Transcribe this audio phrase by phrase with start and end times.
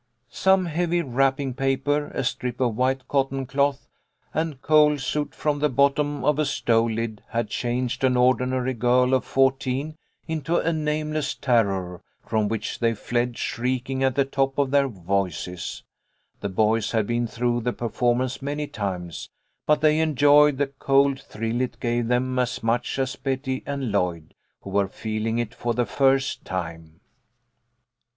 [0.31, 3.87] Some heavy wrapping paper, a strip of white cotton cloth,
[4.33, 9.13] and coal soot from the bottom of a stove lid had changed an ordinary girl
[9.13, 9.95] of fourteen
[10.27, 14.87] into a nameless terror, from which they fled, shriek ing at the top of their
[14.87, 15.83] voices.
[16.39, 19.29] The boys had been through the performance many times,
[19.67, 23.91] but they en joyed the cold thrill it gave them as much as Betty and
[23.91, 27.01] Lloyd, who were feeling it for the first time.